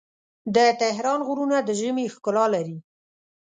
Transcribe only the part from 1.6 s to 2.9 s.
د ژمي ښکلا لري.